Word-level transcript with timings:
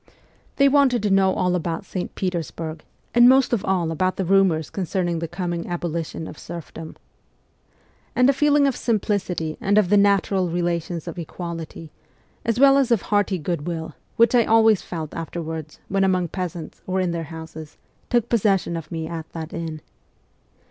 They 0.55 0.67
wanted 0.67 1.03
to 1.03 1.11
know 1.11 1.31
all 1.35 1.53
about 1.53 1.85
St. 1.85 2.15
Petersburg, 2.15 2.83
and 3.13 3.29
most 3.29 3.53
of 3.53 3.63
all 3.63 3.91
about 3.91 4.15
the 4.15 4.25
rumours 4.25 4.71
concerning 4.71 5.19
the 5.19 5.27
coming 5.27 5.67
abolition 5.67 6.25
of 6.25 6.39
serf 6.39 6.73
dom. 6.73 6.95
And 8.15 8.27
a 8.27 8.33
feeling 8.33 8.65
of 8.65 8.75
simplicity 8.75 9.57
and 9.61 9.77
of 9.77 9.89
the 9.89 9.97
natural 9.97 10.49
relations 10.49 11.07
of 11.07 11.19
equality, 11.19 11.91
as 12.43 12.59
well 12.59 12.79
as 12.79 12.89
of 12.89 13.03
hearty 13.13 13.37
good 13.37 13.67
will, 13.67 13.93
which 14.15 14.33
I 14.33 14.43
always 14.43 14.81
felt 14.81 15.13
afterwards 15.13 15.79
when 15.87 16.03
among 16.03 16.29
peasants 16.29 16.81
or 16.87 16.99
in 16.99 17.11
their 17.11 17.25
houses, 17.25 17.77
took 18.09 18.27
possession 18.27 18.75
of 18.75 18.91
me 18.91 19.07
at 19.07 19.31
that 19.33 19.53
inn. 19.53 19.81